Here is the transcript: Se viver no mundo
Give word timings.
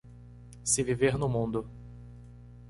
Se 0.63 0.81
viver 0.83 1.15
no 1.19 1.27
mundo 1.29 1.63